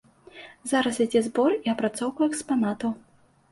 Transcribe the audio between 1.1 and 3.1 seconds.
збор і апрацоўка экспанатаў.